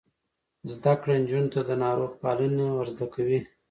[0.73, 3.39] زده کړه نجونو ته د ناروغ پالنه ور زده کوي.